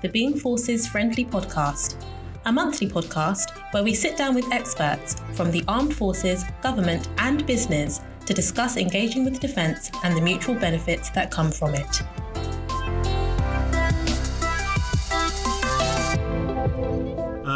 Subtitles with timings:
[0.00, 2.02] the Being Forces Friendly Podcast,
[2.46, 7.46] a monthly podcast where we sit down with experts from the armed forces, government, and
[7.46, 12.02] business to discuss engaging with defence and the mutual benefits that come from it.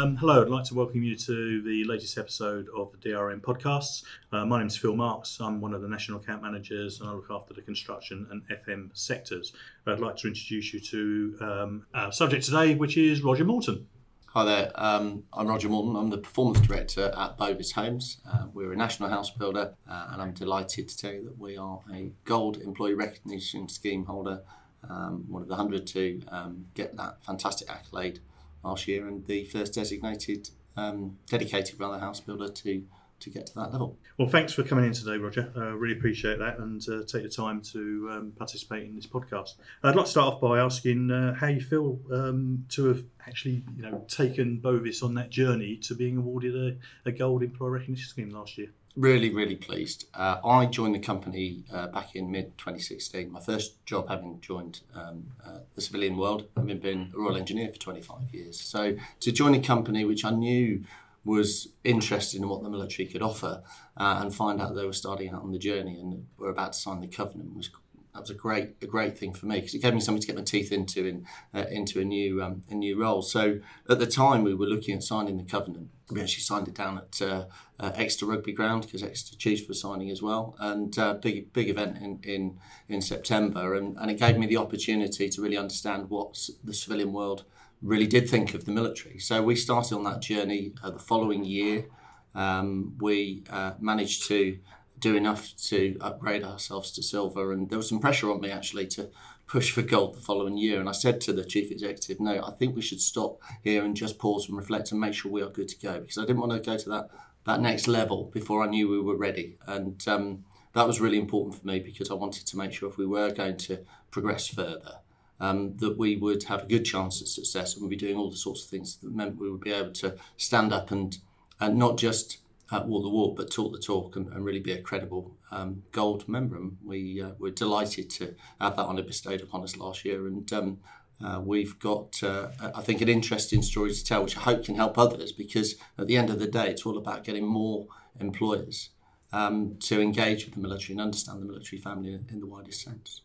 [0.05, 4.03] Um, hello, I'd like to welcome you to the latest episode of the DRM podcasts.
[4.31, 5.39] Uh, my name is Phil Marks.
[5.41, 8.91] I'm one of the national account managers and I look after the construction and FM
[8.93, 9.51] sectors.
[9.87, 13.87] I'd like to introduce you to um, our subject today, which is Roger Morton.
[14.27, 15.95] Hi there, um, I'm Roger Morton.
[15.95, 18.21] I'm the Performance Director at Bovis Homes.
[18.31, 21.57] Uh, we're a national house builder, uh, and I'm delighted to tell you that we
[21.57, 24.43] are a Gold Employee Recognition Scheme holder,
[24.87, 28.19] um, one of the 100 to um, get that fantastic accolade
[28.65, 32.83] last year, and the first designated, um, dedicated rather, house builder to
[33.17, 33.97] to get to that level.
[34.17, 35.51] Well, thanks for coming in today, Roger.
[35.55, 39.07] I uh, really appreciate that and uh, take the time to um, participate in this
[39.07, 39.53] podcast.
[39.83, 43.63] I'd like to start off by asking uh, how you feel um, to have actually,
[43.75, 48.07] you know, taken Bovis on that journey to being awarded a, a Gold Employer Recognition
[48.07, 48.69] Scheme last year.
[48.95, 50.05] Really, really pleased.
[50.13, 53.29] Uh, I joined the company uh, back in mid 2016.
[53.29, 57.69] My first job having joined um, uh, the civilian world, having been a Royal Engineer
[57.73, 58.59] for 25 years.
[58.59, 60.85] So to join a company which I knew
[61.25, 63.63] was interested in what the military could offer
[63.97, 66.79] uh, and find out they were starting out on the journey and were about to
[66.79, 67.67] sign the covenant was
[68.15, 70.27] that was a great a great thing for me because it gave me something to
[70.27, 73.21] get my teeth into in uh, into a new um, a new role.
[73.21, 75.89] So at the time we were looking at signing the covenant.
[76.09, 77.45] We actually signed it down at uh,
[77.79, 81.67] uh, Exeter Rugby Ground because Exeter Chiefs were signing as well, and uh, big big
[81.67, 86.09] event in in, in September, and, and it gave me the opportunity to really understand
[86.09, 87.43] what the civilian world
[87.81, 89.19] really did think of the military.
[89.19, 91.87] So we started on that journey uh, the following year.
[92.33, 94.59] Um, we uh, managed to
[94.99, 98.87] do enough to upgrade ourselves to silver, and there was some pressure on me actually
[98.87, 99.09] to
[99.47, 100.79] push for gold the following year.
[100.79, 103.95] And I said to the chief executive, "No, I think we should stop here and
[103.95, 106.39] just pause and reflect and make sure we are good to go," because I didn't
[106.39, 107.09] want to go to that
[107.45, 109.57] that next level before I knew we were ready.
[109.67, 112.97] And um, that was really important for me because I wanted to make sure if
[112.97, 114.99] we were going to progress further,
[115.39, 118.29] um, that we would have a good chance at success and we'd be doing all
[118.29, 121.19] the sorts of things that meant we would be able to stand up and,
[121.59, 122.39] and not just
[122.71, 125.83] uh, walk the walk, but talk the talk and, and really be a credible um,
[125.91, 126.55] gold member.
[126.55, 130.27] And we uh, were delighted to have that honour bestowed upon us last year.
[130.27, 130.79] And um,
[131.23, 134.75] uh, we've got, uh, I think, an interesting story to tell, which I hope can
[134.75, 137.87] help others because at the end of the day, it's all about getting more
[138.19, 138.89] employers
[139.31, 142.81] um, to engage with the military and understand the military family in, in the widest
[142.81, 143.21] sense.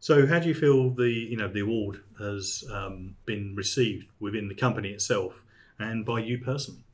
[0.00, 4.48] So, how do you feel the you know the award has um, been received within
[4.48, 5.44] the company itself
[5.78, 6.84] and by you personally?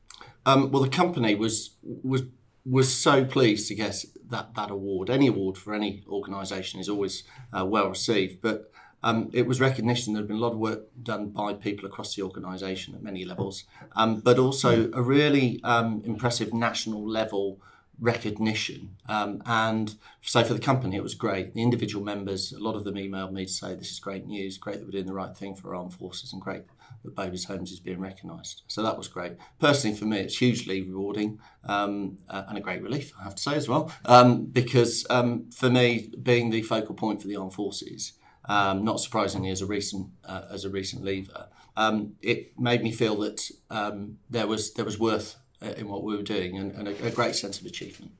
[0.45, 2.23] Um, well, the company was was
[2.65, 5.09] was so pleased to get that that award.
[5.09, 8.71] Any award for any organisation is always uh, well received, but
[9.03, 10.13] um, it was recognition.
[10.13, 13.25] There had been a lot of work done by people across the organisation at many
[13.25, 13.63] levels,
[13.95, 17.59] um, but also a really um, impressive national level
[17.99, 18.95] recognition.
[19.07, 21.53] Um, and so for the company, it was great.
[21.53, 24.57] The individual members, a lot of them emailed me to say, This is great news,
[24.57, 26.63] great that we're doing the right thing for our armed forces, and great
[27.03, 28.63] that Homes is being recognised.
[28.67, 29.33] So that was great.
[29.59, 33.41] Personally, for me, it's hugely rewarding um, uh, and a great relief, I have to
[33.41, 37.53] say as well, um, because um, for me, being the focal point for the armed
[37.53, 38.13] forces,
[38.45, 41.47] um, not surprisingly, as a recent uh, as a recent leaver,
[41.77, 43.49] um, it made me feel that
[44.29, 47.11] there was there was worth uh, in what we were doing and, and a, a,
[47.11, 48.11] great sense of achievement.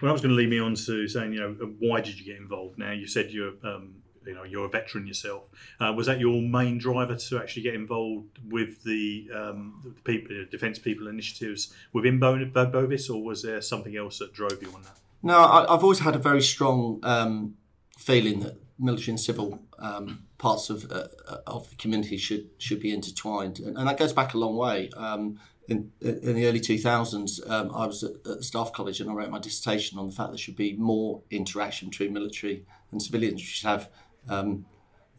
[0.00, 2.26] Well, I was going to lead me on to saying, you know, why did you
[2.26, 2.78] get involved?
[2.78, 5.44] Now you said you're, um, you know, you're a veteran yourself.
[5.80, 10.44] Uh, was that your main driver to actually get involved with the, um, the people,
[10.50, 14.98] defence people initiatives within Bovis, or was there something else that drove you on that?
[15.22, 17.54] No, I, have always had a very strong um,
[17.96, 21.06] feeling that military and civil um, parts of uh,
[21.46, 24.90] of the community should should be intertwined, and, and that goes back a long way.
[24.96, 29.08] Um, in, in the early 2000s, um, I was at, at, the Staff College and
[29.08, 33.00] I wrote my dissertation on the fact there should be more interaction between military and
[33.00, 33.40] civilians.
[33.40, 33.88] We should have
[34.28, 34.66] um,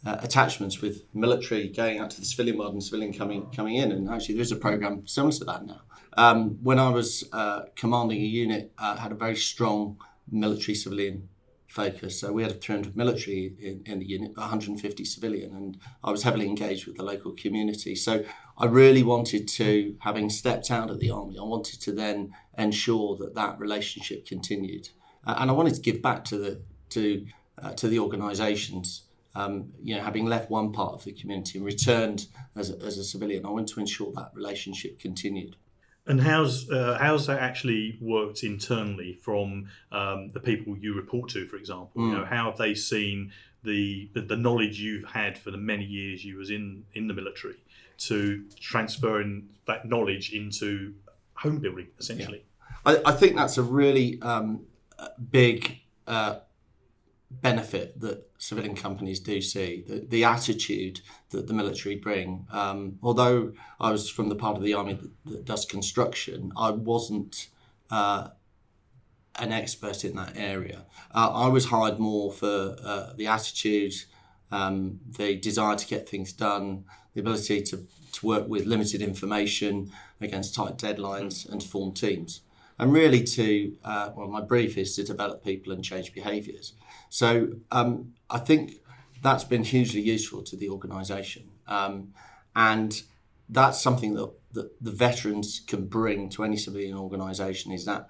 [0.05, 3.91] uh, attachments with military going out to the civilian world and civilian coming coming in.
[3.91, 5.81] And actually, there is a program similar to that now.
[6.15, 9.97] Um, when I was uh, commanding a unit, uh, had a very strong
[10.29, 11.29] military civilian
[11.73, 12.19] focus.
[12.19, 16.45] So we had 300 military in, in the unit, 150 civilian, and I was heavily
[16.45, 17.95] engaged with the local community.
[17.95, 18.23] So
[18.59, 23.17] I really wanted to, having stepped out of the army, I wanted to then ensure
[23.17, 24.89] that that relationship continued,
[25.25, 27.25] uh, and I wanted to give back to the to
[27.63, 29.04] uh, to the organisations.
[29.36, 33.00] Um, you know, having left one part of the community and returned as a, as
[33.00, 35.56] a civilian, I want to ensure that relationship continued.
[36.06, 41.48] And how's uh, how's that actually worked internally from um, the people you report to,
[41.48, 42.01] for example?
[42.01, 42.10] Mm.
[42.10, 43.31] You know, how have they seen
[43.63, 47.13] the, the, the knowledge you've had for the many years you was in in the
[47.13, 47.56] military
[48.00, 50.94] to transferring that knowledge into
[51.36, 52.44] home building, essentially?
[52.86, 52.98] Yeah.
[53.06, 54.65] I, I, think that's a really um,
[55.31, 56.39] big uh,
[57.41, 62.47] benefit that civilian companies do see the, the attitude that the military bring.
[62.51, 66.69] Um, although i was from the part of the army that, that does construction i
[66.69, 67.47] wasn't
[67.89, 68.30] uh,
[69.39, 70.85] an expert in that area.
[71.13, 73.94] Uh, i was hired more for uh, the attitude
[74.51, 79.91] um, the desire to get things done the ability to, to work with limited information
[80.21, 82.41] against tight deadlines and to form teams.
[82.79, 86.74] And really to uh, well my brief is to develop people and change behaviours
[87.13, 88.77] so um, I think
[89.21, 92.12] that's been hugely useful to the organisation, um,
[92.56, 93.04] and
[93.48, 97.71] that's something that, that the veterans can bring to any civilian organisation.
[97.71, 98.07] Is that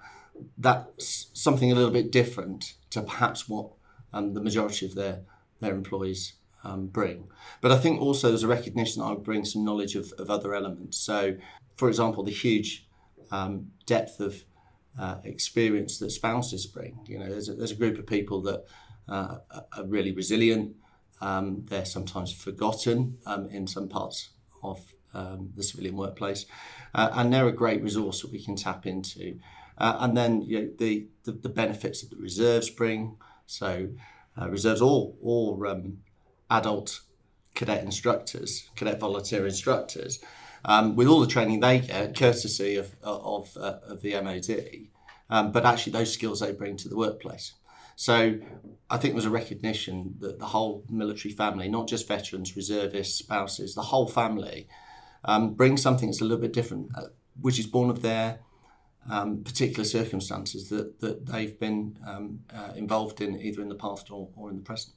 [0.56, 3.72] that's something a little bit different to perhaps what
[4.14, 5.20] um, the majority of their
[5.60, 6.32] their employees
[6.64, 7.28] um, bring.
[7.60, 10.54] But I think also there's a recognition that I bring some knowledge of, of other
[10.54, 10.96] elements.
[10.96, 11.36] So,
[11.76, 12.88] for example, the huge
[13.30, 14.44] um, depth of
[14.98, 17.00] uh, experience that spouses bring.
[17.06, 18.64] You know, there's a, there's a group of people that
[19.08, 20.76] uh, are really resilient.
[21.20, 24.30] Um, they're sometimes forgotten um, in some parts
[24.62, 26.46] of um, the civilian workplace,
[26.94, 29.38] uh, and they're a great resource that we can tap into.
[29.78, 33.16] Uh, and then you know, the, the, the benefits that the reserves bring.
[33.46, 33.88] So
[34.40, 35.98] uh, reserves all all um,
[36.50, 37.00] adult
[37.54, 40.18] cadet instructors, cadet volunteer instructors,
[40.64, 44.88] um, with all the training they get, courtesy of of, uh, of the MOD,
[45.30, 47.54] um, but actually those skills they bring to the workplace.
[47.96, 48.38] So
[48.90, 53.74] I think there's a recognition that the whole military family, not just veterans, reservists, spouses,
[53.74, 54.68] the whole family,
[55.24, 57.06] um, brings something that's a little bit different, uh,
[57.40, 58.40] which is born of their
[59.10, 64.10] um, particular circumstances that, that they've been um, uh, involved in either in the past
[64.10, 64.94] or, or in the present.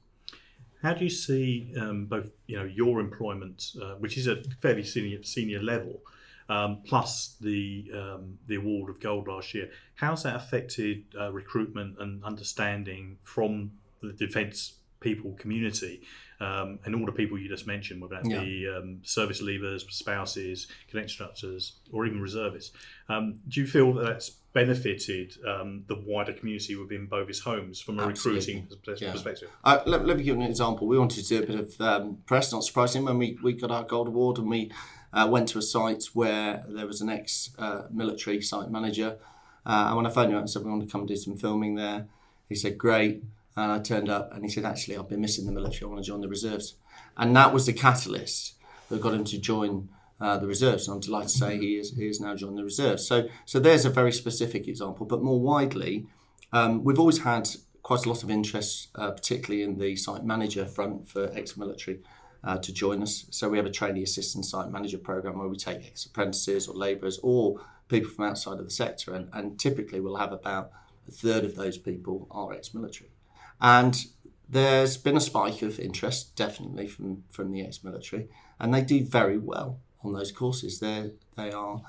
[0.81, 4.83] How do you see um, both, you know, your employment, uh, which is a fairly
[4.83, 6.01] senior senior level,
[6.49, 9.69] um, plus the um, the award of gold last year.
[9.95, 13.71] How's that affected uh, recruitment and understanding from
[14.01, 16.01] the defence people community
[16.39, 18.39] um, and all the people you just mentioned, whether that yeah.
[18.39, 22.75] be um, service leavers, spouses, cadet instructors, or even reservists.
[23.09, 27.99] Um, do you feel that that's benefited um, the wider community within Bovis Homes from
[27.99, 28.55] a Absolutely.
[28.55, 29.11] recruiting yeah.
[29.11, 29.49] perspective?
[29.63, 30.87] Uh, let, let, me give you an example.
[30.87, 33.71] We wanted to do a bit of um, press, not surprising, when we, we got
[33.71, 34.71] our gold award and we
[35.13, 39.17] uh, went to a site where there was an ex uh, military site manager.
[39.65, 41.37] Uh, and when I phoned him up and said, We want to come do some
[41.37, 42.07] filming there,
[42.47, 43.23] he said, Great.
[43.55, 45.85] And I turned up and he said, Actually, I've been missing the military.
[45.85, 46.75] I want to join the reserves.
[47.17, 48.53] And that was the catalyst
[48.89, 49.89] that got him to join
[50.21, 50.87] uh, the reserves.
[50.87, 53.07] And I'm delighted to say he is, he is now joined the reserves.
[53.07, 55.05] So, so there's a very specific example.
[55.05, 56.05] But more widely,
[56.53, 57.49] um, we've always had
[57.83, 61.99] quite a lot of interest, uh, particularly in the site manager front for ex military
[62.47, 63.25] uh, to join us.
[63.29, 66.75] So we have a trainee assistant site manager program where we take ex apprentices or
[66.75, 67.59] labourers or
[67.89, 70.71] people from outside of the sector, and, and typically we'll have about
[71.07, 73.11] a third of those people are ex military.
[73.59, 74.05] And
[74.47, 78.29] there's been a spike of interest, definitely from, from the ex military,
[78.61, 80.79] and they do very well on those courses.
[80.79, 81.81] They're, they are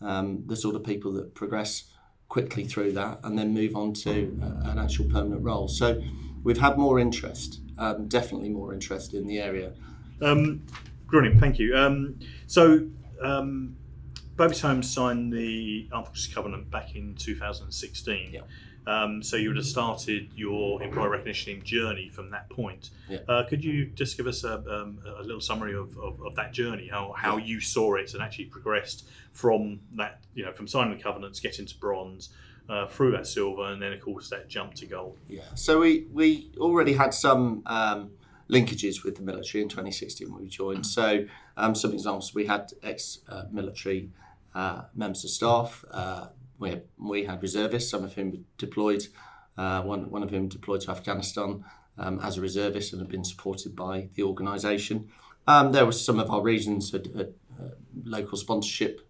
[0.00, 1.84] um, the sort of people that progress
[2.28, 5.68] quickly through that and then move on to uh, an actual permanent role.
[5.68, 6.02] So
[6.42, 9.74] we've had more interest, um, definitely more interest in the area
[10.22, 10.62] um,
[11.06, 11.76] brilliant, thank you.
[11.76, 12.86] Um, so,
[13.22, 13.76] um,
[14.36, 18.32] Bovis Homes signed the Armed Forces Covenant back in 2016.
[18.32, 18.40] Yeah.
[18.86, 22.90] Um, so you would have started your employer recognition journey from that point.
[23.08, 23.18] Yeah.
[23.28, 26.52] Uh, could you just give us a, um, a little summary of, of, of, that
[26.52, 30.96] journey, how, how you saw it and actually progressed from that, you know, from signing
[30.96, 32.28] the covenants, getting to bronze,
[32.68, 35.18] uh, through that silver, and then of course that jump to gold.
[35.28, 35.42] Yeah.
[35.54, 38.10] So we we already had some um,
[38.50, 40.86] linkages with the military in 2016 when we joined.
[40.86, 41.26] So,
[41.56, 43.18] um, some examples we had ex
[43.50, 44.10] military
[44.56, 49.06] uh, members of staff, uh, we, we had reservists, some of whom deployed,
[49.58, 51.62] uh, one, one of whom deployed to Afghanistan
[51.98, 55.08] um, as a reservist and had been supported by the organisation.
[55.46, 57.68] Um, there were some of our regions had, had uh,
[58.02, 59.02] local sponsorship.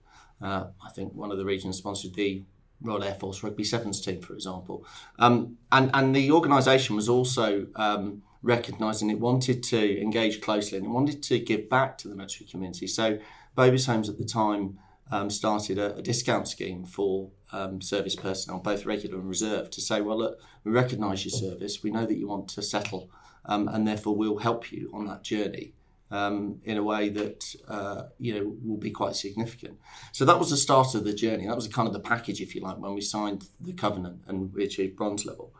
[0.42, 2.42] Uh, I think one of the regions sponsored the
[2.80, 4.84] Royal Air Force Rugby Sevens team, for example.
[5.20, 10.86] Um, and, and the organisation was also um, recognising it wanted to engage closely and
[10.86, 12.86] it wanted to give back to the military community.
[12.86, 13.18] So
[13.56, 14.78] Bovis Homes at the time
[15.10, 19.80] um, started a, a, discount scheme for um, service personnel, both regular and reserve, to
[19.80, 23.10] say, well, look, we recognise your service, we know that you want to settle,
[23.44, 25.74] um, and therefore we'll help you on that journey
[26.10, 29.78] um, in a way that uh, you know will be quite significant.
[30.12, 31.46] So that was the start of the journey.
[31.46, 34.52] That was kind of the package, if you like, when we signed the covenant and
[34.52, 35.52] we achieved bronze level.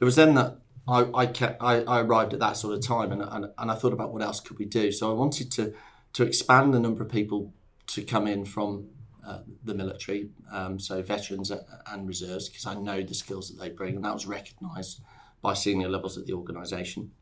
[0.00, 0.58] It was then that
[0.88, 3.74] I, I, kept, I, I arrived at that sort of time, and, and, and I
[3.74, 4.90] thought about what else could we do.
[4.90, 5.74] So I wanted to
[6.14, 7.54] to expand the number of people
[7.86, 8.88] to come in from
[9.26, 11.50] uh, the military, um, so veterans
[11.86, 15.00] and reserves, because I know the skills that they bring, and that was recognised
[15.40, 17.12] by senior levels of the organisation.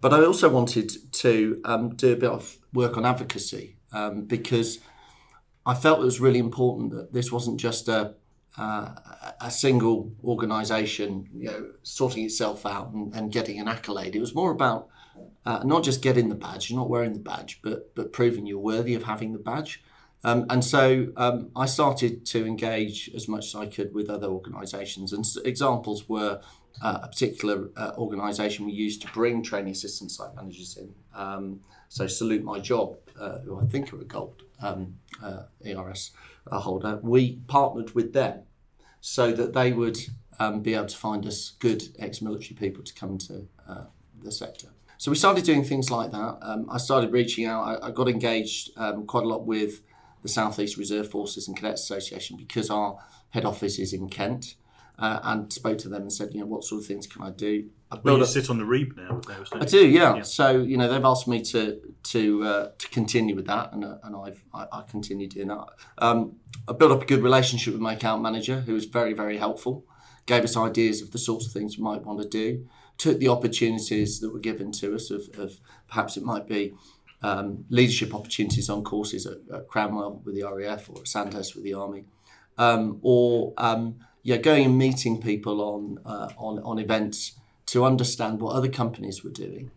[0.00, 4.80] But I also wanted to um, do a bit of work on advocacy um, because
[5.66, 8.14] I felt it was really important that this wasn't just a
[8.58, 8.94] uh,
[9.40, 14.16] a single organisation, you know, sorting itself out and, and, getting an accolade.
[14.16, 14.88] It was more about
[15.46, 18.58] uh, not just getting the badge, you're not wearing the badge, but but proving you're
[18.58, 19.82] worthy of having the badge.
[20.22, 24.26] Um, and so um, I started to engage as much as I could with other
[24.26, 25.12] organisations.
[25.12, 26.40] And examples were
[26.82, 30.94] uh, a particular uh, organisation we used to bring training assistant site managers in.
[31.14, 31.60] Um,
[31.90, 36.12] so Salute My Job, uh, who I think are a gold um, uh, ERS
[36.46, 38.44] uh, holder, we partnered with them
[39.00, 39.98] so that they would
[40.38, 43.84] um, be able to find us good ex-military people to come to uh,
[44.22, 44.68] the sector.
[44.98, 46.38] So we started doing things like that.
[46.42, 47.62] Um, I started reaching out.
[47.62, 49.82] I, I got engaged um, quite a lot with
[50.22, 52.98] the Southeast Reserve Forces and Cadets Association because our
[53.30, 54.54] head office is in Kent.
[55.00, 57.30] Uh, and spoke to them and said, you know, what sort of things can I
[57.30, 57.70] do?
[57.90, 59.48] I well, you sit on the REEB now with those.
[59.52, 60.16] I do, yeah.
[60.16, 60.22] yeah.
[60.22, 63.96] So you know, they've asked me to to uh, to continue with that, and uh,
[64.04, 65.64] and I've I, I continue doing that.
[65.98, 66.36] Um,
[66.68, 69.84] I built up a good relationship with my account manager, who was very very helpful.
[70.26, 72.66] Gave us ideas of the sorts of things we might want to do.
[72.98, 76.74] Took the opportunities that were given to us of, of perhaps it might be
[77.22, 81.64] um, leadership opportunities on courses at, at, Cranwell with the RAF or at Sandhurst with
[81.64, 82.04] the Army,
[82.58, 87.32] um, or um, yeah, going and meeting people on uh, on on events
[87.66, 89.70] to understand what other companies were doing.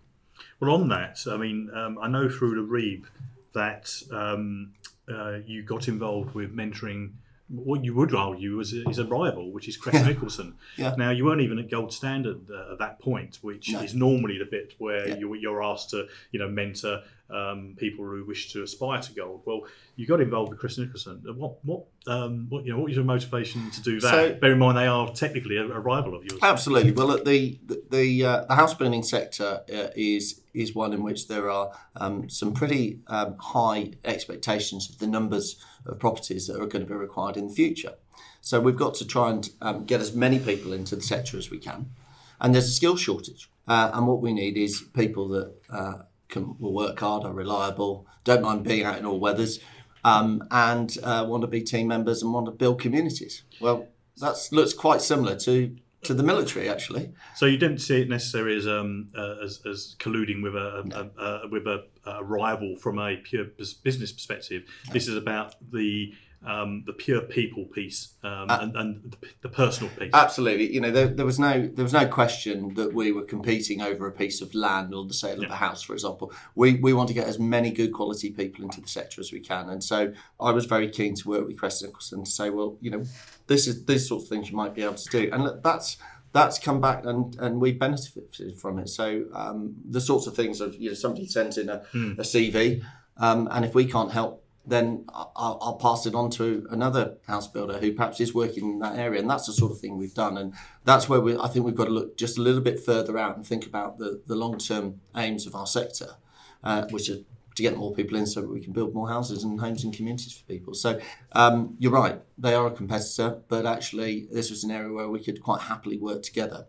[0.60, 3.06] Well, on that, I mean, um, I know through the REEB
[3.54, 4.74] that um,
[5.10, 7.12] uh, you got involved with mentoring
[7.50, 10.56] what you would argue is a, is a rival, which is Crest Nicholson.
[10.78, 10.96] yeah.
[10.98, 13.82] Now, you weren't even at gold standard uh, at that point, which no.
[13.82, 15.18] is normally the bit where yeah.
[15.18, 19.42] you, you're asked to, you know, mentor um, people who wish to aspire to gold.
[19.46, 19.62] Well,
[19.96, 21.22] you got involved with Crest Nicholson.
[21.36, 24.10] What, what, um, what, you know, what was your motivation to do that?
[24.10, 26.40] So, Bear in mind they are technically a, a rival of yours.
[26.42, 26.92] Absolutely.
[26.92, 31.28] Well, the the the, uh, the house building sector uh, is is one in which
[31.28, 36.66] there are um, some pretty um, high expectations of the numbers of properties that are
[36.66, 37.94] going to be required in the future.
[38.42, 41.50] So we've got to try and um, get as many people into the sector as
[41.50, 41.92] we can.
[42.40, 43.50] And there's a skill shortage.
[43.68, 45.94] Uh, and what we need is people that uh,
[46.28, 49.60] can will work hard, are reliable, don't mind being out in all weathers,
[50.04, 53.44] um, and uh, want to be team members and want to build communities.
[53.62, 53.88] Well,
[54.18, 57.14] that looks quite similar to to the military, actually.
[57.36, 61.10] So you didn't see it necessarily as um, uh, as, as, colluding with a, no.
[61.18, 63.46] a, a with a, a, rival from a pure
[63.84, 64.64] business perspective.
[64.88, 64.94] No.
[64.94, 66.14] This is about the
[66.46, 70.12] um, the pure people piece um, uh, and, and the, the, personal piece.
[70.14, 73.82] Absolutely, you know, there, there, was no there was no question that we were competing
[73.82, 75.46] over a piece of land or the sale yeah.
[75.46, 76.34] of a house, for example.
[76.56, 79.40] We we want to get as many good quality people into the sector as we
[79.40, 82.78] can, and so I was very keen to work with Crest Nicholson to say, well,
[82.82, 83.04] you know,
[83.48, 85.98] this is these sorts of things you might be able to do, and that's
[86.32, 88.90] that's come back and, and we benefited from it.
[88.90, 92.14] So um, the sorts of things of you know somebody sends in a, hmm.
[92.14, 92.84] a CV,
[93.18, 97.48] um, and if we can't help then I'll, I'll, pass it on to another house
[97.48, 99.20] builder who perhaps is working in that area.
[99.20, 100.38] And that's the sort of thing we've done.
[100.38, 100.54] And
[100.86, 103.36] that's where we, I think we've got to look just a little bit further out
[103.36, 106.16] and think about the, the long term aims of our sector,
[106.64, 107.18] uh, which are
[107.56, 109.94] to get more people in so that we can build more houses and homes and
[109.94, 110.74] communities for people.
[110.74, 111.00] So
[111.34, 115.24] um, you're right, they are a competitor, but actually this was an area where we
[115.24, 116.68] could quite happily work together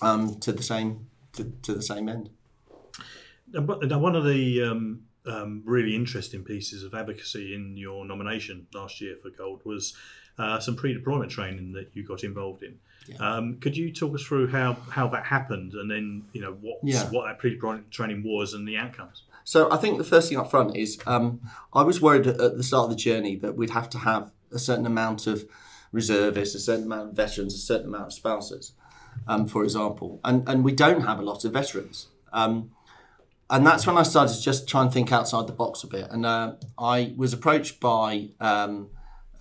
[0.00, 2.30] um, to the same to, to the same end.
[3.52, 9.00] Now, one of the um, um, really interesting pieces of advocacy in your nomination last
[9.00, 9.94] year for Gold was
[10.38, 12.78] uh, some pre-deployment training that you got involved in.
[13.06, 13.16] Yeah.
[13.16, 16.78] Um, could you talk us through how, how that happened and then you know what
[16.82, 17.02] yeah.
[17.10, 19.22] what that pre-deployment training was and the outcomes?
[19.44, 21.40] So I think the first thing up front is um,
[21.72, 24.58] I was worried at the start of the journey that we'd have to have a
[24.58, 25.44] certain amount of
[25.90, 28.72] reservists, a certain amount of veterans, a certain amount of spouses,
[29.26, 32.08] um, for example, and and we don't have a lot of veterans.
[32.32, 32.70] Um,
[33.50, 36.08] and that's when I started to just try and think outside the box a bit.
[36.10, 38.88] And uh, I was approached by um,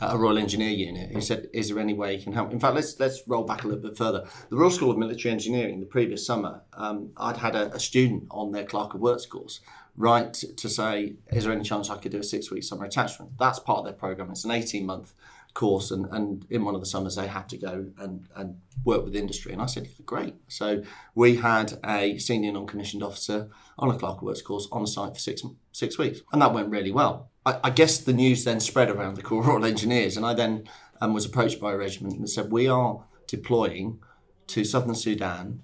[0.01, 2.75] a Royal Engineer unit who said, "Is there any way you can help?" In fact,
[2.75, 4.27] let's let's roll back a little bit further.
[4.50, 8.25] The Royal School of Military Engineering, the previous summer, um, I'd had a, a, student
[8.31, 9.62] on their Clerk of Works course
[9.96, 13.60] write to say, "Is there any chance I could do a six-week summer attachment?" That's
[13.60, 14.30] part of their program.
[14.32, 15.14] It's an eighteen-month
[15.54, 19.04] course, and, and in one of the summers they had to go and, and work
[19.04, 19.52] with industry.
[19.52, 20.36] And I said, great.
[20.48, 20.82] So
[21.14, 25.44] we had a senior non-commissioned officer on a clerk works course on site for six
[25.74, 27.30] six weeks, and that went really well.
[27.46, 30.70] I, I guess the news then spread around the Corps Royal Engineers, and I then
[31.02, 34.00] um, was approached by a regiment and said, we are deploying
[34.48, 35.64] to southern Sudan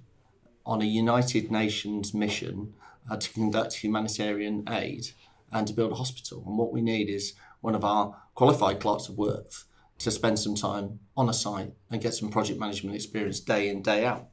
[0.65, 2.73] on a United Nations mission
[3.09, 5.11] uh, to conduct humanitarian aid
[5.51, 6.43] and to build a hospital.
[6.45, 9.65] And what we need is one of our qualified clerks of works
[9.99, 13.81] to spend some time on a site and get some project management experience day in,
[13.81, 14.27] day out.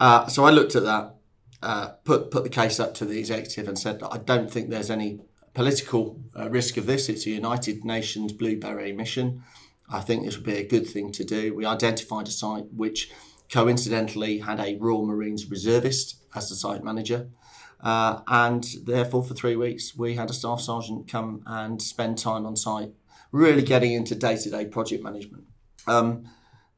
[0.00, 1.14] Uh, so I looked at that,
[1.62, 4.90] uh, put, put the case up to the executive and said, I don't think there's
[4.90, 5.20] any
[5.54, 7.08] political uh, risk of this.
[7.08, 9.44] It's a United Nations Blue Beret mission.
[9.88, 11.54] I think this would be a good thing to do.
[11.54, 13.12] We identified a site which
[13.50, 17.28] coincidentally had a Royal Marines reservist as the site manager.
[17.82, 22.46] Uh, and therefore, for three weeks, we had a staff sergeant come and spend time
[22.46, 22.92] on site,
[23.32, 25.44] really getting into day to day project management.
[25.86, 26.24] Um,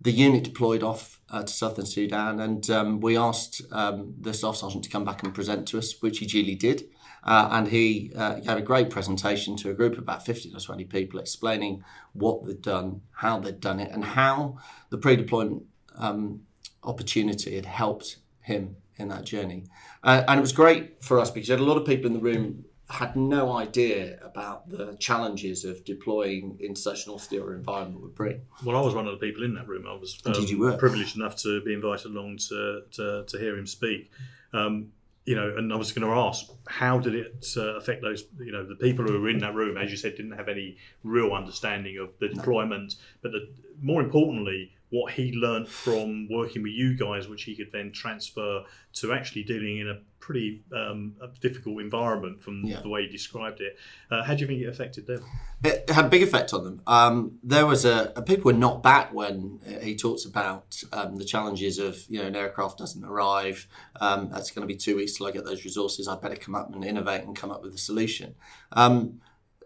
[0.00, 4.56] the unit deployed off uh, to southern Sudan, and um, we asked um, the staff
[4.56, 6.84] sergeant to come back and present to us, which he duly did.
[7.22, 10.60] Uh, and he uh, gave a great presentation to a group of about 15 or
[10.60, 11.82] 20 people explaining
[12.12, 14.58] what they'd done, how they'd done it, and how
[14.90, 15.62] the pre deployment
[15.96, 16.42] um,
[16.82, 19.64] opportunity had helped him in that journey.
[20.02, 22.12] Uh, and it was great for us because you had a lot of people in
[22.12, 28.02] the room had no idea about the challenges of deploying in such an austere environment
[28.02, 28.42] would bring.
[28.62, 29.86] Well, I was one of the people in that room.
[29.88, 30.78] I was um, Did you work?
[30.78, 34.10] privileged enough to be invited along to, to, to hear him speak.
[34.52, 34.92] Um,
[35.24, 38.52] you know, and I was going to ask, how did it uh, affect those, you
[38.52, 41.32] know, the people who were in that room, as you said, didn't have any real
[41.32, 43.48] understanding of the deployment, but the,
[43.80, 48.62] more importantly, what he learned from working with you guys, which he could then transfer
[48.92, 52.80] to actually dealing in a pretty um, a difficult environment from yeah.
[52.80, 53.76] the way you described it.
[54.08, 55.24] Uh, how do you think it affected them?
[55.64, 56.80] It had a big effect on them.
[56.86, 61.24] Um, there was a, a, people were not back when he talks about um, the
[61.24, 63.66] challenges of you know an aircraft doesn't arrive.
[64.00, 66.06] Um, that's going to be two weeks till I get those resources.
[66.06, 68.36] I better come up and innovate and come up with a solution.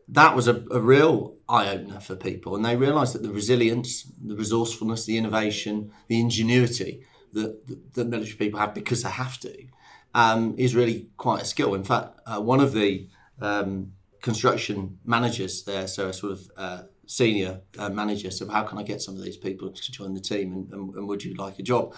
[0.09, 4.05] That was a, a real eye opener for people, and they realised that the resilience,
[4.25, 9.65] the resourcefulness, the innovation, the ingenuity that, that, military people have because they have to
[10.15, 11.75] um, is really quite a skill.
[11.75, 13.09] In fact, uh, one of the
[13.41, 18.79] um, construction managers there, so a sort of uh, senior uh, manager, said, "How can
[18.79, 20.53] I get some of these people to join the team?
[20.53, 21.95] And, and, and would you like a job?"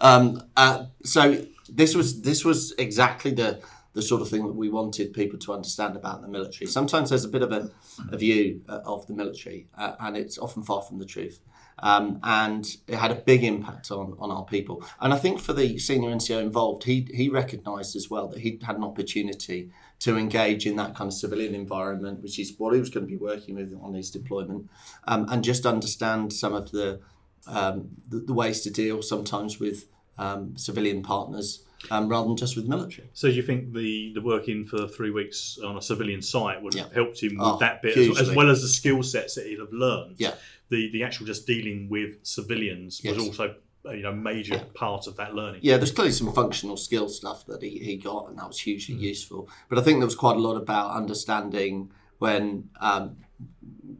[0.00, 3.60] Um, uh, so this was this was exactly the
[3.92, 6.66] the sort of thing that we wanted people to understand about the military.
[6.66, 7.70] Sometimes there's a bit of a,
[8.12, 11.40] a view uh, of the military, uh, and it's often far from the truth.
[11.82, 14.84] Um, and it had a big impact on, on our people.
[15.00, 18.60] And I think for the senior NCO involved, he, he recognised as well that he
[18.62, 22.80] had an opportunity to engage in that kind of civilian environment, which is what he
[22.80, 24.68] was going to be working with on his deployment,
[25.08, 27.00] um, and just understand some of the,
[27.46, 29.86] um, the, the ways to deal sometimes with
[30.18, 33.08] um, civilian partners um, rather than just with military.
[33.14, 36.74] So, do you think the, the working for three weeks on a civilian site would
[36.74, 36.94] have yeah.
[36.94, 39.58] helped him with oh, that bit, as, as, well as the skill sets that he'd
[39.58, 40.16] have learned?
[40.18, 40.34] Yeah.
[40.68, 43.16] The, the actual just dealing with civilians yes.
[43.16, 43.54] was also
[43.86, 44.64] uh, you know major yeah.
[44.74, 45.60] part of that learning.
[45.62, 48.94] Yeah, there's clearly some functional skill stuff that he, he got, and that was hugely
[48.94, 49.00] mm.
[49.00, 49.48] useful.
[49.68, 53.16] But I think there was quite a lot about understanding when um,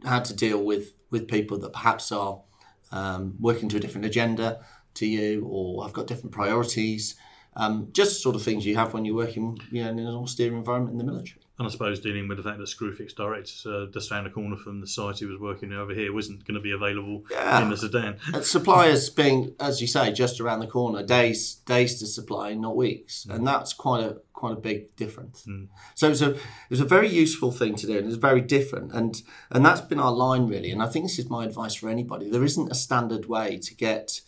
[0.05, 2.41] how to deal with with people that perhaps are
[2.91, 4.63] um, working to a different agenda
[4.93, 7.15] to you, or have got different priorities.
[7.55, 10.53] Um, just sort of things you have when you're working you know, in an austere
[10.55, 11.41] environment in the military.
[11.61, 14.55] And I suppose dealing with the fact that Screwfix Direct, uh, just around the corner
[14.55, 17.61] from the site he was working over here, wasn't going to be available yeah.
[17.61, 18.17] in the Sudan.
[18.33, 22.75] And suppliers being, as you say, just around the corner, days days to supply, not
[22.75, 23.35] weeks, mm.
[23.35, 25.45] and that's quite a quite a big difference.
[25.47, 25.67] Mm.
[25.93, 28.15] So it was a it was a very useful thing to do, and it was
[28.15, 30.71] very different, and and that's been our line really.
[30.71, 33.75] And I think this is my advice for anybody: there isn't a standard way to
[33.75, 34.21] get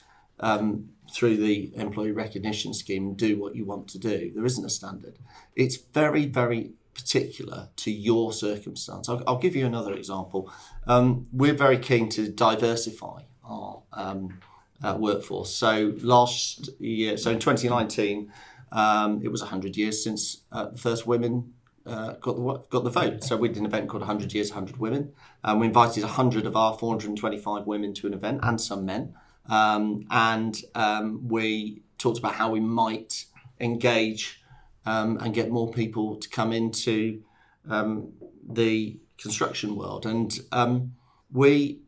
[0.43, 4.31] um, through the employee recognition scheme do what you want to do.
[4.35, 5.17] There isn't a standard.
[5.55, 9.07] It's very, very particular to your circumstance.
[9.07, 10.51] I'll, I'll give you another example.
[10.85, 14.39] Um, we're very keen to diversify our um,
[14.83, 15.55] uh, workforce.
[15.55, 18.31] So last year, so in 2019,
[18.73, 21.53] um, it was 100 years since uh, the first women
[21.85, 23.23] uh, got the got the vote.
[23.23, 25.13] So we did an event called 100 Years, 100 Women.
[25.43, 29.13] and we invited 100 of our 425 women to an event and some men.
[29.49, 33.25] Um, and um, we talked about how we might
[33.59, 34.41] engage
[34.85, 37.23] um, and get more people to come into
[37.69, 38.13] um,
[38.47, 40.05] the construction world.
[40.05, 40.95] And um,
[41.31, 41.81] we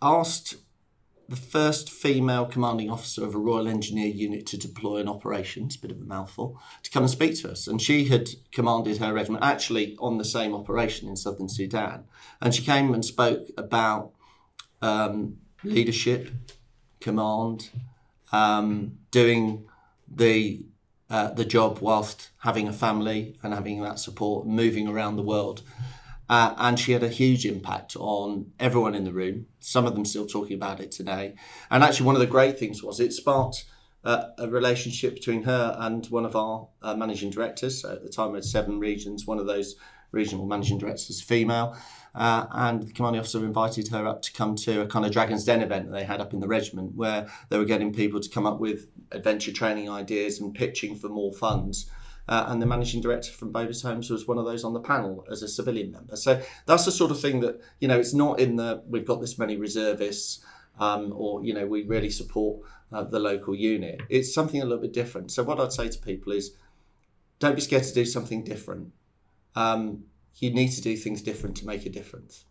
[0.00, 0.56] asked
[1.28, 5.90] the first female commanding officer of a Royal Engineer unit to deploy in operations, bit
[5.90, 7.66] of a mouthful, to come and speak to us.
[7.66, 12.04] And she had commanded her regiment actually on the same operation in southern Sudan.
[12.40, 14.12] And she came and spoke about
[14.80, 16.30] um, leadership,
[17.00, 17.70] command,
[18.32, 19.66] um, doing
[20.06, 20.64] the
[21.10, 25.62] uh, the job whilst having a family and having that support, moving around the world.
[26.28, 29.46] Uh, and she had a huge impact on everyone in the room.
[29.60, 31.34] Some of them still talking about it today.
[31.70, 33.64] And actually, one of the great things was it sparked
[34.04, 37.80] uh, a relationship between her and one of our uh, managing directors.
[37.80, 39.26] So at the time, we had seven regions.
[39.26, 39.76] One of those
[40.12, 41.76] regional managing directors, female.
[42.14, 45.44] Uh, and the commanding officer invited her up to come to a kind of Dragon's
[45.44, 48.28] Den event that they had up in the regiment, where they were getting people to
[48.28, 51.90] come up with adventure training ideas and pitching for more funds.
[52.28, 55.24] Uh, and the managing director from Bovis Homes was one of those on the panel
[55.30, 56.14] as a civilian member.
[56.14, 59.20] So that's the sort of thing that you know it's not in the we've got
[59.20, 60.44] this many reservists
[60.78, 62.60] um, or you know we really support
[62.92, 64.00] uh, the local unit.
[64.08, 65.30] It's something a little bit different.
[65.30, 66.54] So what I'd say to people is,
[67.38, 68.92] don't be scared to do something different.
[69.54, 70.04] Um,
[70.38, 72.44] you need to do things different to make a difference.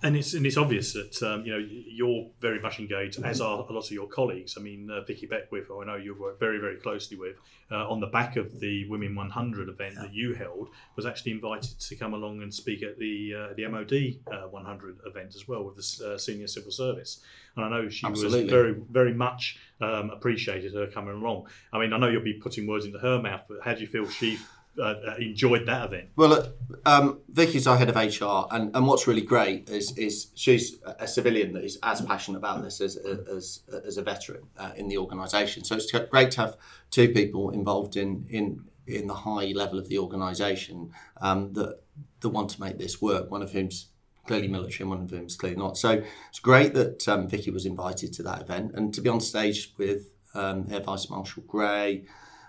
[0.00, 3.58] And it's and it's obvious that um, you know you're very much engaged, as are
[3.58, 4.54] a lot of your colleagues.
[4.56, 7.34] I mean, uh, Vicky Beckwith, who I know you work very very closely with,
[7.72, 10.02] uh, on the back of the Women 100 event yeah.
[10.02, 13.66] that you held, was actually invited to come along and speak at the uh, the
[13.66, 17.20] MOD uh, 100 event as well with the uh, senior civil service.
[17.56, 18.42] And I know she Absolutely.
[18.44, 21.48] was very very much um, appreciated her coming along.
[21.72, 23.88] I mean, I know you'll be putting words into her mouth, but how do you
[23.88, 24.38] feel she
[24.78, 26.08] uh, uh, enjoyed that event.
[26.16, 26.52] Well,
[26.86, 31.06] um, Vicky's our head of HR, and, and what's really great is is she's a
[31.08, 34.98] civilian that is as passionate about this as as, as a veteran uh, in the
[34.98, 35.64] organisation.
[35.64, 36.56] So it's great to have
[36.90, 41.80] two people involved in in in the high level of the organisation um, that
[42.20, 43.30] that want to make this work.
[43.30, 43.88] One of whom's
[44.26, 45.76] clearly military and one of whom's clearly not.
[45.76, 49.20] So it's great that um, Vicky was invited to that event and to be on
[49.20, 52.04] stage with um, Air Vice Marshal Gray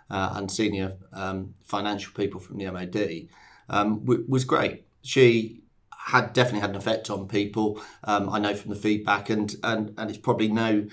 [0.09, 3.27] uh, and senior um, financial people from the MOD
[3.69, 4.85] um, w- was great.
[5.01, 7.81] She had definitely had an effect on people.
[8.03, 10.87] Um, I know from the feedback, and and and it's probably no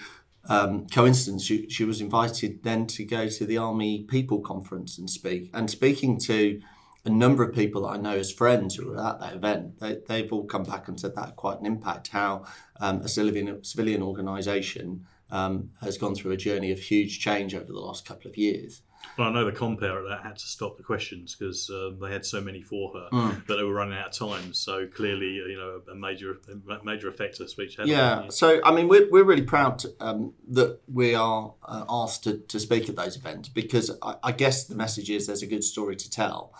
[0.48, 1.44] um, coincidence.
[1.44, 5.50] She, she was invited then to go to the Army People Conference and speak.
[5.52, 6.60] And speaking to
[7.04, 9.98] a number of people that I know as friends who were at that event, they,
[10.06, 12.08] they've all come back and said that quite an impact.
[12.08, 12.44] How
[12.80, 17.72] um, a civilian civilian organisation um, has gone through a journey of huge change over
[17.72, 18.82] the last couple of years.
[19.16, 22.12] Well, I know the compere at that had to stop the questions because um, they
[22.12, 23.46] had so many for her mm.
[23.46, 24.52] that they were running out of time.
[24.52, 27.76] So clearly, you know, a major a major effect of speech.
[27.76, 28.28] Had yeah.
[28.28, 32.60] So I mean, we're, we're really proud um, that we are uh, asked to, to
[32.60, 35.96] speak at those events because I, I, guess the message is there's a good story
[35.96, 36.52] to tell,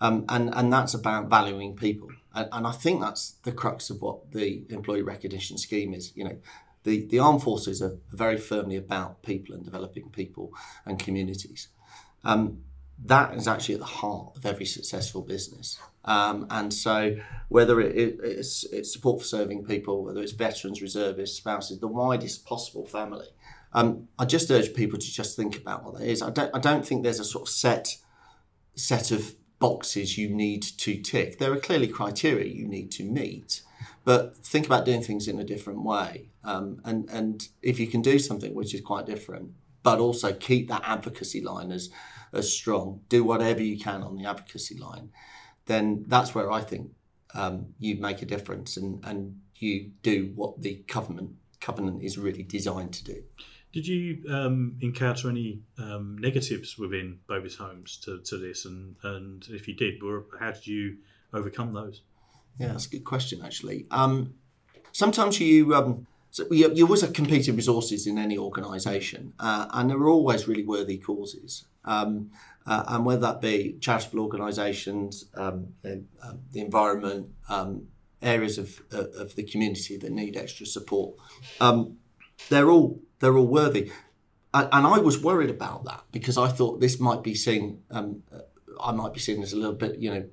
[0.00, 4.00] um, and and that's about valuing people, and, and I think that's the crux of
[4.00, 6.16] what the employee recognition scheme is.
[6.16, 6.36] You know
[6.84, 10.52] the, the armed forces are very firmly about people and developing people
[10.86, 11.68] and communities.
[12.24, 12.62] Um,
[13.04, 15.78] that is actually at the heart of every successful business.
[16.04, 17.16] Um, and so,
[17.48, 21.88] whether it, it, it's, it's, support for serving people, whether it's veterans, reservists, spouses, the
[21.88, 23.28] widest possible family,
[23.72, 26.22] um, I just urge people to just think about what that is.
[26.22, 27.96] I don't, I don't think there's a sort of set
[28.74, 31.38] set of boxes you need to tick.
[31.38, 33.62] There are clearly criteria you need to meet,
[34.04, 36.30] but think about doing things in a different way.
[36.44, 39.50] Um, and and if you can do something which is quite different,
[39.82, 41.90] but also keep that advocacy line as
[42.32, 43.00] as strong.
[43.08, 45.10] Do whatever you can on the advocacy line.
[45.66, 46.92] Then that's where I think
[47.34, 52.42] um, you make a difference and, and you do what the covenant covenant is really
[52.42, 53.22] designed to do.
[53.72, 58.64] Did you um, encounter any um, negatives within Bovis Homes to, to this?
[58.64, 60.00] And, and if you did,
[60.40, 60.96] how did you
[61.32, 62.02] overcome those?
[62.58, 63.86] Yeah, that's a good question, actually.
[63.90, 64.34] Um,
[64.92, 69.90] sometimes you um, so you, you always have competing resources in any organisation, uh, and
[69.90, 71.66] there are always really worthy causes.
[71.84, 72.30] Um,
[72.66, 77.88] uh, and whether that be charitable organisations, um, the, uh, the, environment, um,
[78.20, 81.16] areas of, uh, of the community that need extra support,
[81.60, 81.96] um,
[82.48, 83.90] they're all they're all worthy.
[84.52, 87.82] And, and, I was worried about that because I thought this might be seen.
[87.90, 88.40] Um, uh,
[88.82, 90.28] I might be seen as a little bit, you know,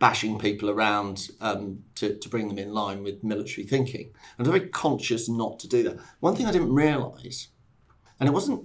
[0.00, 4.10] bashing people around um, to, to bring them in line with military thinking.
[4.36, 5.98] And I'm very conscious not to do that.
[6.18, 7.48] One thing I didn't realise,
[8.18, 8.64] and it wasn't,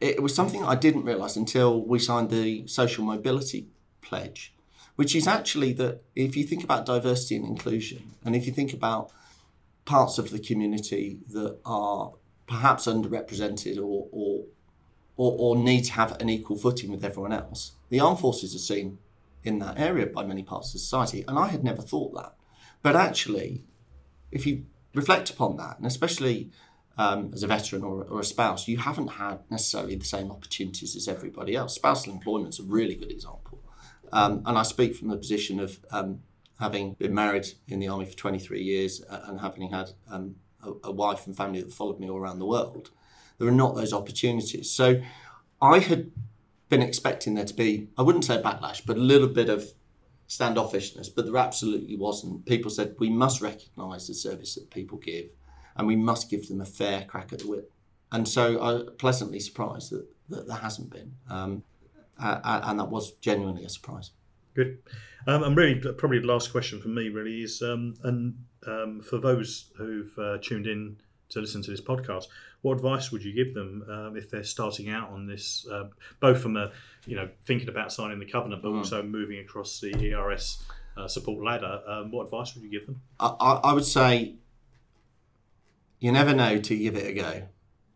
[0.00, 3.68] it was something I didn't realise until we signed the social mobility
[4.02, 4.52] pledge,
[4.96, 8.74] which is actually that if you think about diversity and inclusion, and if you think
[8.74, 9.12] about
[9.84, 12.12] parts of the community that are
[12.46, 14.44] perhaps underrepresented or, or
[15.18, 17.72] or, or need to have an equal footing with everyone else.
[17.90, 18.98] The armed forces are seen
[19.48, 21.24] in that area by many parts of society.
[21.26, 22.34] And I had never thought that.
[22.82, 23.64] But actually,
[24.30, 26.50] if you reflect upon that, and especially
[26.96, 30.96] um, as a veteran or, or, a spouse, you haven't had necessarily the same opportunities
[30.96, 31.76] as everybody else.
[31.76, 33.62] Spousal employment is a really good example.
[34.12, 36.22] Um, and I speak from the position of um,
[36.58, 40.72] having been married in the army for 23 years uh, and having had um, a,
[40.84, 42.90] a wife and family that followed me all around the world,
[43.38, 44.68] there are not those opportunities.
[44.70, 45.00] So
[45.62, 46.10] I had
[46.68, 49.72] been expecting there to be, I wouldn't say backlash, but a little bit of
[50.28, 52.44] standoffishness, but there absolutely wasn't.
[52.44, 55.26] People said we must recognise the service that people give
[55.76, 57.72] and we must give them a fair crack at the whip.
[58.12, 61.14] And so I was pleasantly surprised that, that there hasn't been.
[61.30, 61.62] Um,
[62.20, 64.10] uh, and that was genuinely a surprise.
[64.54, 64.78] Good.
[65.26, 68.34] Um, and really, probably the last question for me really is, um, and
[68.66, 70.96] um, for those who've uh, tuned in
[71.28, 72.26] to listen to this podcast,
[72.62, 75.84] what advice would you give them um, if they're starting out on this, uh,
[76.20, 76.72] both from a,
[77.06, 78.78] you know, thinking about signing the covenant, but mm.
[78.78, 80.62] also moving across the ERS
[80.96, 81.80] uh, support ladder?
[81.86, 83.00] Um, what advice would you give them?
[83.20, 83.28] I,
[83.64, 84.34] I, would say
[86.00, 87.42] you never know to give it a go.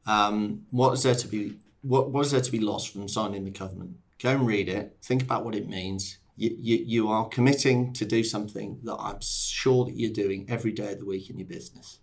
[0.07, 1.57] Um, what is there to be?
[1.83, 3.97] What, what is there to be lost from signing the covenant?
[4.21, 4.97] Go and read it.
[5.03, 6.19] Think about what it means.
[6.37, 10.73] You, you, you are committing to do something that I'm sure that you're doing every
[10.73, 11.99] day of the week in your business.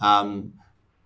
[0.00, 0.54] Um,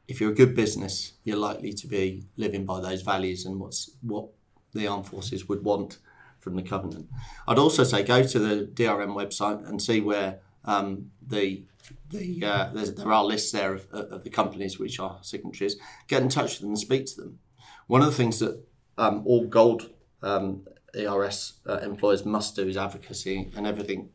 [0.07, 3.91] if you're a good business, you're likely to be living by those values and what's
[4.03, 4.29] what
[4.73, 5.99] the armed forces would want
[6.41, 7.09] from the covenant.
[7.49, 11.65] I'd also say go to the DRM website and see where um, the
[12.11, 15.77] the uh, there are lists there of, of, the companies which are signatories.
[16.09, 17.39] Get in touch with them and speak to them.
[17.87, 18.65] One of the things that
[18.97, 19.91] um, all gold
[20.23, 24.11] um, ERS uh, employers must do is advocacy and everything.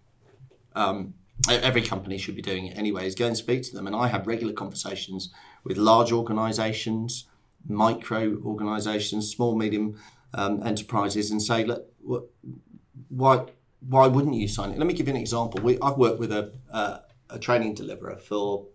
[0.76, 1.14] Um,
[1.48, 3.06] every company should be doing it anyway.
[3.06, 3.86] Is go and speak to them.
[3.86, 5.32] And I have regular conversations
[5.64, 7.26] with large organisations,
[7.68, 10.00] micro organisations, small medium
[10.34, 11.92] um, enterprises, and say, look,
[13.10, 13.46] why
[13.82, 14.78] why wouldn't you sign it?
[14.78, 15.62] Let me give you an example.
[15.62, 18.68] We, I've worked with a, uh, a training deliverer for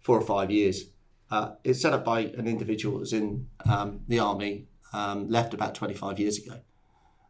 [0.00, 0.86] four or five years.
[1.30, 5.74] Uh, it's set up by an individual that's in um, the army um, left about
[5.74, 6.60] 25 years ago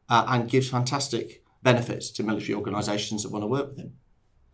[0.08, 3.92] uh, and gives fantastic benefits to military organisations that want to work with him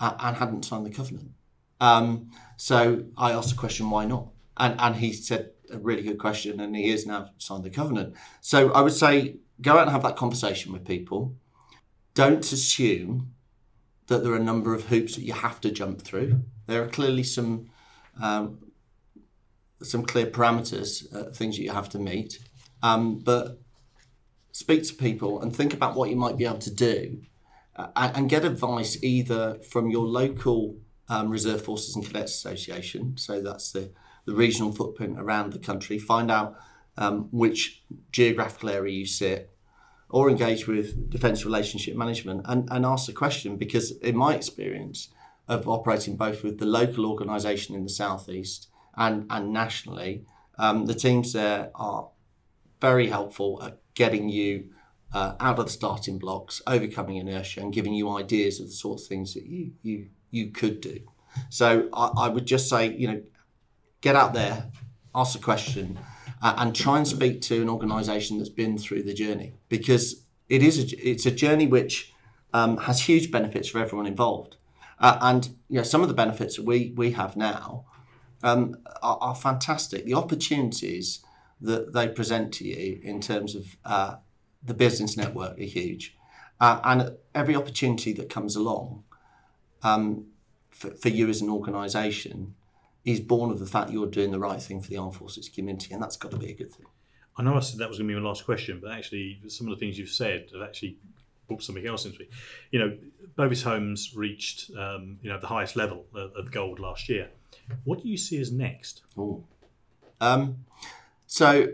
[0.01, 1.31] uh, and hadn't signed the covenant.
[1.80, 4.28] Um, so I asked the question, why not?
[4.56, 8.14] And, and he said a really good question, and he is now signed the covenant.
[8.40, 11.36] So I would say go out and have that conversation with people.
[12.14, 13.34] Don't assume
[14.08, 16.42] that there are a number of hoops that you have to jump through.
[16.66, 17.70] There are clearly some
[18.20, 18.58] um,
[19.82, 22.40] some clear parameters, uh, things that you have to meet.
[22.82, 23.60] Um, but
[24.52, 27.22] speak to people and think about what you might be able to do
[27.76, 30.76] uh, and get advice either from your local
[31.09, 33.90] um, Reserve Forces and Cadets Association, so that's the,
[34.25, 36.57] the regional footprint around the country, find out
[36.97, 39.51] um, which geographical area you sit,
[40.11, 45.09] or engage with Defence Relationship Management and, and ask the question because, in my experience
[45.47, 50.25] of operating both with the local organisation in the southeast and, and nationally,
[50.59, 52.09] um, the teams there are
[52.81, 54.71] very helpful at getting you
[55.12, 59.05] uh, out of the starting blocks, overcoming inertia, and giving you ideas of the sorts
[59.05, 61.01] of things that you you you could do.
[61.51, 63.23] So I, I would just say, you know,
[64.01, 64.71] get out there,
[65.14, 65.99] ask a question,
[66.42, 70.62] uh, and try and speak to an organisation that's been through the journey because it
[70.62, 72.12] is a, it's a journey which
[72.53, 74.57] um, has huge benefits for everyone involved.
[75.01, 77.85] Uh, and you know, some of the benefits that we we have now
[78.42, 80.05] um, are, are fantastic.
[80.05, 81.25] The opportunities
[81.61, 84.16] that they present to you in terms of uh,
[84.62, 86.16] the business network are huge.
[86.61, 89.05] Uh, and every opportunity that comes along
[89.83, 90.27] um,
[90.71, 92.55] for, for, you as an organisation
[93.05, 95.94] is born of the fact you're doing the right thing for the armed forces community,
[95.94, 96.87] and that's got to be a good thing.
[97.37, 99.68] I know I said that was going to be my last question, but actually, some
[99.68, 100.99] of the things you've said have actually
[101.47, 102.29] brought something else into me.
[102.73, 102.99] You know,
[103.37, 107.31] Bovis Homes reached um, you know the highest level of, of, gold last year.
[107.85, 109.03] What do you see as next?
[109.16, 109.44] Oh,
[110.21, 110.64] um,
[111.29, 111.68] so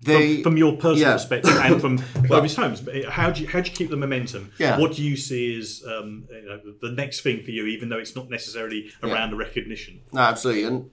[0.00, 1.12] the, from, from, your personal yeah.
[1.14, 1.96] perspective and from
[2.28, 4.52] well, Bovis Homes, how do you how do you keep the momentum?
[4.58, 4.78] Yeah.
[4.78, 7.98] What do you see as um, you know, the next thing for you, even though
[7.98, 9.30] it's not necessarily around yeah.
[9.30, 10.00] the recognition?
[10.12, 10.64] No, absolutely.
[10.64, 10.90] And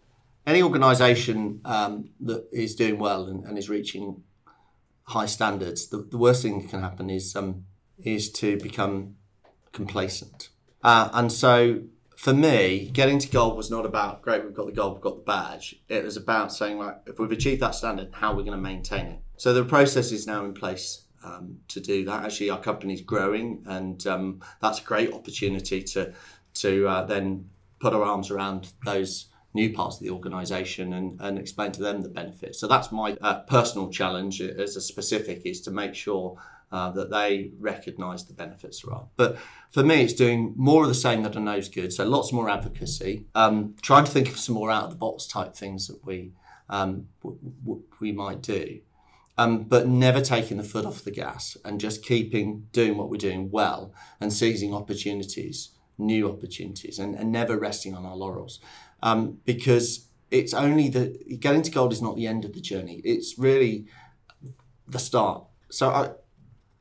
[0.47, 4.23] any organisation um, that is doing well and, and, is reaching
[5.03, 7.65] high standards, the, the worst thing that can happen is um,
[8.03, 9.15] is to become
[9.71, 10.49] complacent.
[10.83, 11.81] Uh, and so
[12.25, 14.43] for me, getting to gold was not about great.
[14.43, 15.75] We've got the gold, we've got the badge.
[15.87, 18.61] It was about saying, right, if we've achieved that standard, how are we going to
[18.63, 19.19] maintain it?
[19.37, 22.25] So the process is now in place um, to do that.
[22.25, 26.13] Actually, our company's growing, and um, that's a great opportunity to
[26.55, 27.47] to uh, then
[27.79, 32.01] put our arms around those new parts of the organisation and, and explain to them
[32.01, 32.59] the benefits.
[32.59, 36.37] So that's my uh, personal challenge as a specific is to make sure
[36.71, 39.07] uh, that they recognise the benefits there are.
[39.15, 39.37] But
[39.71, 41.93] for me, it's doing more of the same that I know is good.
[41.93, 45.27] So lots more advocacy, um, trying to think of some more out of the box
[45.27, 46.33] type things that we
[46.69, 48.79] um, w- w- we might do.
[49.37, 53.17] Um, but never taking the foot off the gas and just keeping doing what we're
[53.17, 58.59] doing well and seizing opportunities new opportunities and, and never resting on our laurels.
[59.01, 63.01] Um, because it's only the getting to gold is not the end of the journey.
[63.03, 63.85] It's really
[64.87, 65.45] the start.
[65.69, 66.11] So I,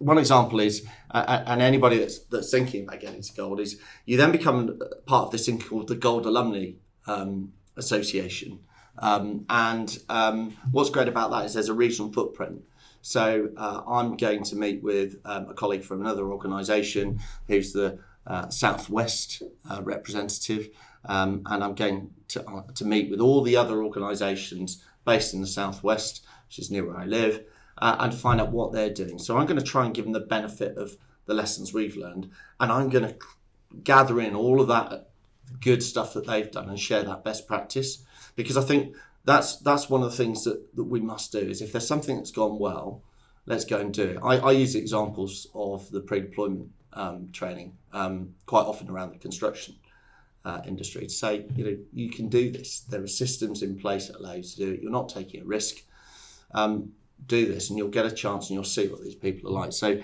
[0.05, 4.17] one example is, uh, and anybody that's that's thinking about getting to gold is, you
[4.17, 6.73] then become part of this thing called the Gold Alumni
[7.07, 8.61] um, Association.
[8.99, 12.63] Um, and um, what's great about that is there's a regional footprint.
[13.01, 17.99] So uh, I'm going to meet with um, a colleague from another organisation who's the
[18.27, 20.69] uh, Southwest uh, representative,
[21.07, 25.41] um, and I'm going to, uh, to meet with all the other organisations based in
[25.41, 27.43] the Southwest, which is near where I live,
[27.79, 29.19] uh, and find out what they're doing.
[29.19, 32.31] So I'm going to try and give them the benefit of the lessons we've learned,
[32.61, 33.17] and I'm going to
[33.83, 35.09] gather in all of that
[35.61, 38.05] good stuff that they've done and share that best practice
[38.37, 41.63] because I think that's that's one of the things that, that we must do is
[41.63, 43.03] if there's something that's gone well,
[43.47, 44.19] let's go and do it.
[44.23, 49.77] I, I use examples of the pre-deployment um, training um, quite often around the construction
[50.45, 52.81] uh, industry to say, you know, you can do this.
[52.81, 54.81] There are systems in place that allow you to do it.
[54.83, 55.83] You're not taking a risk.
[56.53, 56.93] Um,
[57.27, 59.73] do this, and you'll get a chance, and you'll see what these people are like.
[59.73, 60.01] So,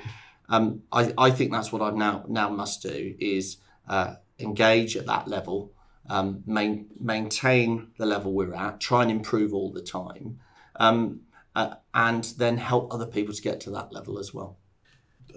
[0.48, 5.06] um, I, I think that's what I now now must do is uh, engage at
[5.06, 5.72] that level
[6.10, 10.40] um, main, maintain the level we're at, try and improve all the time,
[10.76, 11.20] um,
[11.54, 14.58] uh, and then help other people to get to that level as well.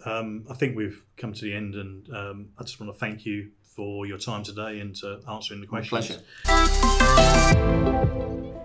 [0.05, 3.25] Um, I think we've come to the end, and um, I just want to thank
[3.25, 6.23] you for your time today and uh, answering the questions.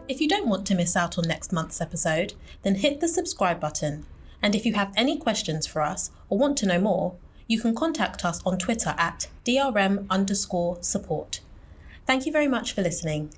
[0.08, 3.60] If you don't want to miss out on next month's episode, then hit the subscribe
[3.60, 4.06] button.
[4.40, 7.16] And if you have any questions for us or want to know more,
[7.46, 11.40] you can contact us on Twitter at DRM underscore support.
[12.06, 13.34] Thank you very much for listening.